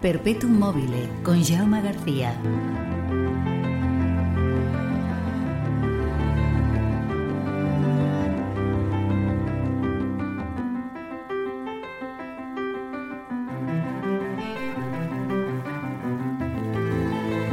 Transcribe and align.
Perpetuum 0.00 0.56
Mobile 0.56 1.08
con 1.24 1.42
Jaume 1.42 1.82
García. 1.82 2.32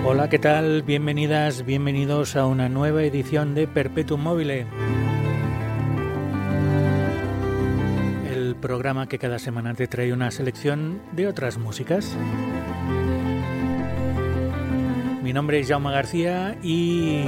Hola, 0.05 0.29
¿qué 0.29 0.37
tal? 0.37 0.83
Bienvenidas, 0.83 1.65
bienvenidos 1.65 2.35
a 2.35 2.45
una 2.45 2.69
nueva 2.69 3.01
edición 3.01 3.55
de 3.55 3.67
Perpetuum 3.67 4.21
Mobile. 4.21 4.67
Programa 8.61 9.07
que 9.07 9.19
cada 9.19 9.39
semana 9.39 9.73
te 9.73 9.87
trae 9.87 10.11
una 10.11 10.31
selección 10.31 11.01
de 11.11 11.27
otras 11.27 11.57
músicas. 11.57 12.15
Mi 15.21 15.33
nombre 15.33 15.59
es 15.59 15.67
Jaume 15.67 15.91
García 15.91 16.57
y 16.63 17.25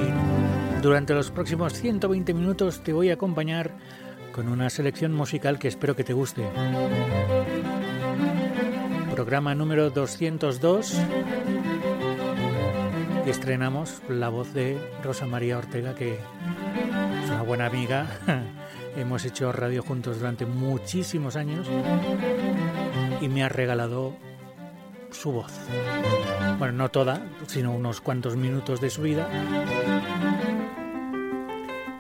durante 0.82 1.14
los 1.14 1.32
próximos 1.32 1.74
120 1.74 2.34
minutos 2.34 2.84
te 2.84 2.94
voy 2.94 3.10
a 3.10 3.14
acompañar 3.14 3.72
con 4.32 4.48
una 4.48 4.70
selección 4.70 5.14
musical 5.14 5.60
que 5.60 5.68
espero 5.68 5.96
que 5.96 6.04
te 6.04 6.14
guste. 6.14 6.44
Programa 9.12 9.56
número 9.56 9.90
202 9.90 10.96
y 13.26 13.30
estrenamos 13.30 14.02
la 14.10 14.30
voz 14.30 14.54
de 14.54 14.78
Rosa 15.04 15.26
María 15.26 15.58
Ortega, 15.58 15.96
que 15.96 16.14
es 16.14 17.30
una 17.30 17.42
buena 17.42 17.66
amiga. 17.66 18.08
Hemos 18.98 19.24
hecho 19.26 19.52
radio 19.52 19.84
juntos 19.84 20.18
durante 20.18 20.48
muchísimos 20.48 21.36
años 21.36 21.68
y 23.22 23.30
me 23.30 23.44
ha 23.44 23.50
regalado 23.50 24.16
su 25.12 25.32
voz. 25.32 25.54
Bueno, 26.58 26.74
no 26.74 26.90
toda, 26.90 27.22
sino 27.46 27.74
unos 27.74 28.02
cuantos 28.02 28.36
minutos 28.36 28.82
de 28.82 28.90
su 28.90 29.04
vida. 29.04 29.30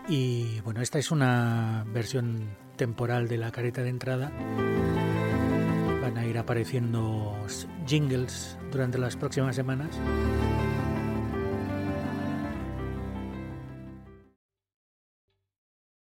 Y 0.09 0.59
bueno, 0.61 0.81
esta 0.81 0.97
es 0.97 1.11
una 1.11 1.85
versión 1.93 2.57
temporal 2.77 3.27
de 3.27 3.37
la 3.37 3.51
careta 3.51 3.83
de 3.83 3.89
entrada. 3.89 4.31
Van 6.01 6.17
a 6.17 6.25
ir 6.25 6.39
apareciendo 6.39 7.37
jingles 7.85 8.57
durante 8.71 8.97
las 8.97 9.15
próximas 9.15 9.55
semanas. 9.55 9.99